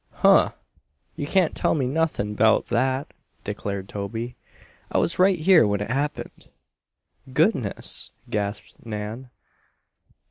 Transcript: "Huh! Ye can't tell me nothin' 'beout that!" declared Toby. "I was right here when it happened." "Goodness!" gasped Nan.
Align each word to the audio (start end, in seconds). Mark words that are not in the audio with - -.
"Huh! 0.25 0.53
Ye 1.15 1.27
can't 1.27 1.55
tell 1.55 1.75
me 1.75 1.85
nothin' 1.85 2.33
'beout 2.33 2.65
that!" 2.69 3.13
declared 3.43 3.87
Toby. 3.87 4.35
"I 4.91 4.97
was 4.97 5.19
right 5.19 5.37
here 5.37 5.67
when 5.67 5.79
it 5.79 5.91
happened." 5.91 6.49
"Goodness!" 7.31 8.11
gasped 8.27 8.83
Nan. 8.83 9.29